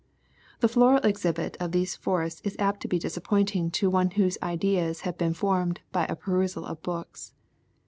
[0.61, 5.01] The floral exhibit of these forests is apt to be disappointing to one whose ideas
[5.01, 7.33] have been formed by a perusal of books.